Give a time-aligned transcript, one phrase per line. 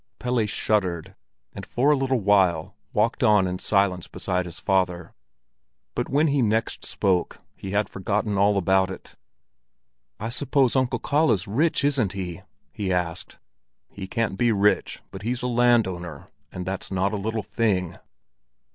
[0.17, 1.13] Pelle shuddered,
[1.53, 5.13] and for a little while walked on in silence beside his father;
[5.93, 9.13] but when he next spoke, he had forgotten all about it.
[10.19, 12.41] "I suppose Uncle Kalle's rich, isn't he?"
[12.71, 13.37] he asked.
[13.91, 17.99] "He can't be rich, but he's a land owner, and that's not a little thing!"